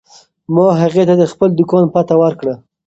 ما 0.53 0.67
هغې 0.81 1.03
ته 1.09 1.15
د 1.21 1.23
خپل 1.31 1.49
دوکان 1.59 1.83
پته 1.93 2.15
ورکړه. 2.21 2.53